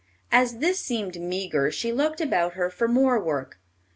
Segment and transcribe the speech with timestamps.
[0.31, 3.59] As this seemed meagre, she looked about her for more work.